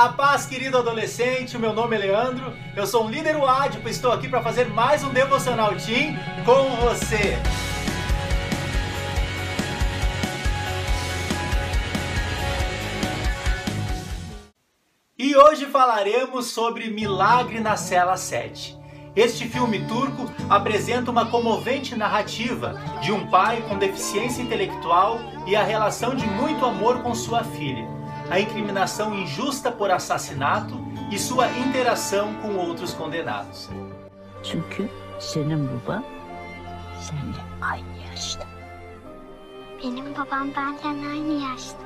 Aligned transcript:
A 0.00 0.08
paz, 0.08 0.46
querido 0.46 0.78
adolescente, 0.78 1.58
meu 1.58 1.74
nome 1.74 1.94
é 1.94 1.98
Leandro, 1.98 2.56
eu 2.74 2.86
sou 2.86 3.04
um 3.04 3.10
líder 3.10 3.36
UADIPO 3.36 3.86
e 3.86 3.90
estou 3.90 4.10
aqui 4.10 4.30
para 4.30 4.42
fazer 4.42 4.66
mais 4.70 5.04
um 5.04 5.10
Devocional 5.10 5.74
Team 5.76 6.16
com 6.46 6.74
você. 6.76 7.36
E 15.18 15.36
hoje 15.36 15.66
falaremos 15.66 16.46
sobre 16.46 16.88
Milagre 16.88 17.60
na 17.60 17.76
Cela 17.76 18.16
7. 18.16 18.80
Este 19.14 19.46
filme 19.46 19.86
turco 19.86 20.32
apresenta 20.48 21.10
uma 21.10 21.26
comovente 21.26 21.94
narrativa 21.94 22.72
de 23.02 23.12
um 23.12 23.28
pai 23.28 23.62
com 23.68 23.76
deficiência 23.76 24.40
intelectual 24.40 25.20
e 25.46 25.54
a 25.54 25.62
relação 25.62 26.14
de 26.14 26.26
muito 26.26 26.64
amor 26.64 27.02
com 27.02 27.14
sua 27.14 27.44
filha, 27.44 27.86
a 28.30 28.38
incriminação 28.38 29.14
injusta 29.14 29.72
por 29.72 29.90
assassinato 29.90 30.74
e 31.10 31.18
sua 31.18 31.48
interação 31.48 32.32
com 32.34 32.56
outros 32.56 32.94
condenados. 32.94 33.68
Çünkü 34.42 34.88
senin 35.18 35.68
baban 35.68 36.04
seninle 37.00 37.42
aynı 37.60 37.98
yaşta. 38.10 38.46
Benim 39.82 40.14
babam 40.14 40.48
benden 40.56 41.10
aynı 41.10 41.32
yaşta. 41.32 41.82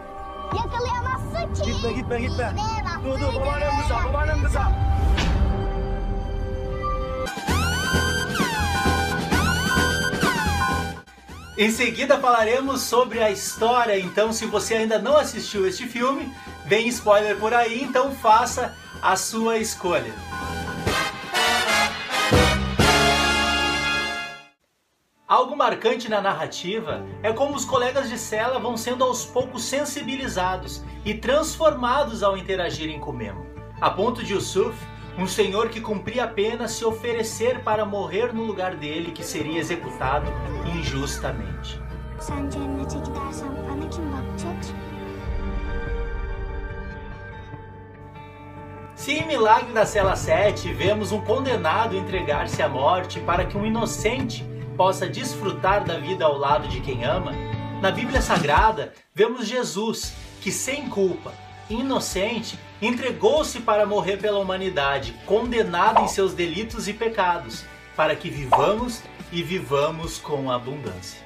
Yakalayamazsın 0.57 1.55
ki. 1.55 1.73
Gitme 1.73 1.93
gitme 1.93 2.21
gitme. 2.21 2.53
Dur 3.05 3.21
dur 3.21 3.41
babaannem 3.41 3.83
kıza 3.83 4.09
babaannem 4.09 4.45
kıza. 4.45 4.73
Em 11.57 11.71
seguida 11.71 12.19
falaremos 12.19 12.83
sobre 12.83 13.23
a 13.23 13.31
história, 13.31 13.97
então 13.97 14.33
se 14.33 14.45
você 14.45 14.75
ainda 14.75 14.99
não 14.99 15.17
assistiu 15.17 15.65
este 15.69 15.87
filme, 15.87 16.29
vem 16.67 16.89
spoiler 16.89 17.39
por 17.39 17.55
aí, 17.55 17.81
então 17.81 18.13
faça 18.13 18.77
a 19.01 19.15
sua 19.15 19.59
escolha. 19.59 20.13
Algo 25.29 25.57
marcante 25.57 26.09
na 26.09 26.21
narrativa 26.21 27.07
é 27.23 27.33
como 27.33 27.55
os 27.55 27.65
colegas 27.65 28.09
de 28.09 28.19
cela 28.19 28.59
vão 28.59 28.77
sendo 28.77 29.05
aos 29.05 29.25
poucos 29.25 29.63
sensibilizados 29.63 30.83
e 31.05 31.15
transformados 31.15 32.25
ao 32.25 32.37
interagirem 32.37 32.99
com 32.99 33.13
Memo, 33.13 33.47
a 33.81 33.91
ponto 33.91 34.25
de 34.25 34.33
Yusuf, 34.33 34.77
um 35.17 35.27
senhor 35.27 35.69
que 35.69 35.81
cumpria 35.81 36.25
a 36.25 36.29
pena, 36.29 36.67
se 36.67 36.85
oferecer 36.85 37.61
para 37.61 37.85
morrer 37.85 38.33
no 38.33 38.43
lugar 38.43 38.75
dele 38.75 39.13
que 39.13 39.23
seria 39.23 39.61
executado 39.61 40.27
injustamente. 40.77 41.81
Se 48.95 49.13
em 49.13 49.27
Milagre 49.27 49.73
da 49.73 49.85
Cela 49.85 50.17
7 50.17 50.73
vemos 50.73 51.13
um 51.13 51.21
condenado 51.21 51.97
entregar-se 51.97 52.63
à 52.63 52.69
morte 52.69 53.21
para 53.21 53.45
que 53.45 53.57
um 53.57 53.67
inocente 53.67 54.45
possa 54.77 55.07
desfrutar 55.07 55.85
da 55.85 55.99
vida 55.99 56.25
ao 56.25 56.37
lado 56.37 56.67
de 56.69 56.81
quem 56.81 57.05
ama, 57.05 57.33
na 57.81 57.91
Bíblia 57.91 58.23
Sagrada 58.23 58.95
vemos 59.15 59.47
Jesus 59.47 60.15
que, 60.41 60.51
sem 60.51 60.89
culpa, 60.89 61.33
inocente, 61.71 62.59
entregou-se 62.81 63.61
para 63.61 63.87
morrer 63.87 64.19
pela 64.19 64.39
humanidade, 64.39 65.15
condenado 65.25 66.03
em 66.03 66.09
seus 66.09 66.35
delitos 66.35 66.89
e 66.89 66.93
pecados, 66.93 67.65
para 67.97 68.15
que 68.17 68.29
vivamos 68.29 69.03
e 69.33 69.43
vivamos 69.43 70.19
com 70.19 70.51
abundância. 70.51 71.25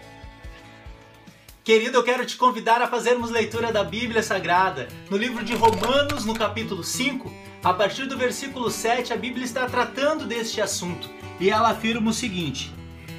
Querido, 1.69 1.98
eu 1.98 2.03
quero 2.03 2.25
te 2.25 2.36
convidar 2.36 2.81
a 2.81 2.89
fazermos 2.89 3.31
leitura 3.31 3.70
da 3.70 3.84
Bíblia 3.84 4.22
Sagrada. 4.22 4.89
No 5.11 5.19
livro 5.19 5.44
de 5.44 5.55
Romanos, 5.55 6.25
no 6.25 6.34
capítulo 6.34 6.83
5, 6.83 7.31
a 7.62 7.75
partir 7.75 8.06
do 8.06 8.16
versículo 8.16 8.70
7, 8.70 9.12
a 9.12 9.16
Bíblia 9.16 9.44
está 9.44 9.66
tratando 9.66 10.25
deste 10.25 10.62
assunto 10.62 11.11
e 11.39 11.50
ela 11.50 11.69
afirma 11.69 12.11
o 12.11 12.14
seguinte: 12.14 12.72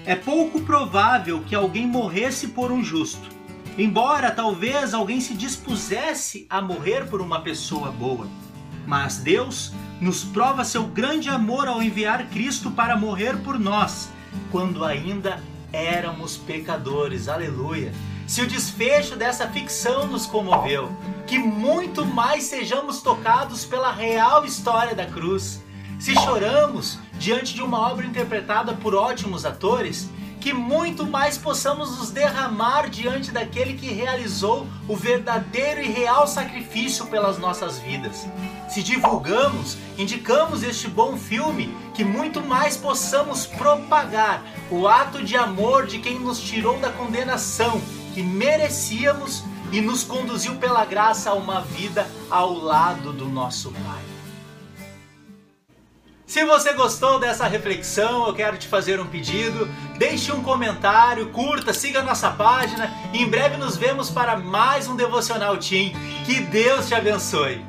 É 0.03 0.15
pouco 0.15 0.61
provável 0.61 1.43
que 1.43 1.53
alguém 1.53 1.85
morresse 1.85 2.47
por 2.47 2.71
um 2.71 2.83
justo, 2.83 3.29
embora 3.79 4.31
talvez 4.31 4.93
alguém 4.93 5.21
se 5.21 5.33
dispusesse 5.33 6.45
a 6.49 6.61
morrer 6.61 7.07
por 7.07 7.21
uma 7.21 7.41
pessoa 7.41 7.91
boa. 7.91 8.27
Mas 8.85 9.17
Deus 9.17 9.71
nos 10.01 10.23
prova 10.23 10.63
seu 10.63 10.83
grande 10.83 11.29
amor 11.29 11.67
ao 11.67 11.81
enviar 11.81 12.27
Cristo 12.29 12.71
para 12.71 12.97
morrer 12.97 13.37
por 13.37 13.59
nós, 13.59 14.09
quando 14.51 14.83
ainda 14.83 15.41
éramos 15.71 16.37
pecadores. 16.37 17.27
Aleluia! 17.27 17.93
Se 18.27 18.41
o 18.41 18.47
desfecho 18.47 19.15
dessa 19.15 19.47
ficção 19.47 20.07
nos 20.07 20.25
comoveu, 20.27 20.91
que 21.25 21.39
muito 21.39 22.05
mais 22.05 22.43
sejamos 22.43 23.01
tocados 23.01 23.65
pela 23.65 23.91
real 23.91 24.45
história 24.45 24.93
da 24.93 25.05
cruz. 25.05 25.63
Se 25.99 26.13
choramos 26.13 26.99
diante 27.17 27.55
de 27.55 27.61
uma 27.61 27.79
obra 27.91 28.05
interpretada 28.05 28.73
por 28.73 28.93
ótimos 28.93 29.45
atores, 29.45 30.09
que 30.39 30.53
muito 30.53 31.05
mais 31.05 31.37
possamos 31.37 31.97
nos 31.97 32.11
derramar 32.11 32.89
diante 32.89 33.31
daquele 33.31 33.73
que 33.73 33.91
realizou 33.91 34.65
o 34.87 34.95
verdadeiro 34.95 35.81
e 35.81 35.87
real 35.87 36.25
sacrifício 36.27 37.05
pelas 37.07 37.37
nossas 37.37 37.79
vidas. 37.79 38.25
Se 38.69 38.81
divulgamos, 38.81 39.77
indicamos 39.97 40.63
este 40.63 40.87
bom 40.87 41.17
filme, 41.17 41.75
que 41.93 42.03
muito 42.03 42.41
mais 42.41 42.77
possamos 42.77 43.45
propagar 43.45 44.43
o 44.71 44.87
ato 44.87 45.23
de 45.23 45.35
amor 45.35 45.85
de 45.85 45.99
quem 45.99 46.19
nos 46.19 46.39
tirou 46.39 46.79
da 46.79 46.91
condenação 46.91 47.81
que 48.13 48.23
merecíamos 48.23 49.43
e 49.71 49.81
nos 49.81 50.03
conduziu 50.03 50.55
pela 50.55 50.85
graça 50.85 51.29
a 51.29 51.33
uma 51.33 51.61
vida 51.61 52.07
ao 52.29 52.53
lado 52.53 53.11
do 53.11 53.27
nosso 53.27 53.71
Pai. 53.71 54.18
Se 56.29 56.45
você 56.45 56.73
gostou 56.73 57.19
dessa 57.19 57.47
reflexão, 57.47 58.27
eu 58.27 58.35
quero 58.35 58.55
te 58.55 58.67
fazer 58.67 58.99
um 58.99 59.07
pedido. 59.07 59.67
Deixe 59.97 60.31
um 60.31 60.43
comentário, 60.43 61.31
curta, 61.31 61.73
siga 61.73 62.03
nossa 62.03 62.29
página 62.29 62.93
em 63.11 63.27
breve 63.27 63.57
nos 63.57 63.75
vemos 63.75 64.11
para 64.11 64.37
mais 64.37 64.87
um 64.87 64.95
Devocional 64.95 65.57
Team. 65.57 65.91
Que 66.27 66.39
Deus 66.39 66.87
te 66.87 66.93
abençoe! 66.93 67.68